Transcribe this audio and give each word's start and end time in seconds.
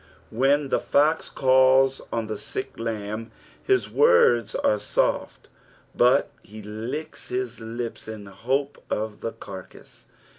When 0.31 0.69
the 0.69 0.79
fox 0.79 1.29
calls 1.29 2.01
on 2.11 2.25
the 2.25 2.35
sick 2.35 2.79
lamb 2.79 3.29
his 3.61 3.91
words 3.91 4.55
are 4.55 4.79
soft, 4.79 5.47
but 5.93 6.31
he 6.41 6.63
licks 6.63 7.29
his 7.29 7.59
lips 7.59 8.07
in 8.07 8.25
hope 8.25 8.83
of 8.89 9.19
the 9.21 9.33
carcass. 9.33 10.07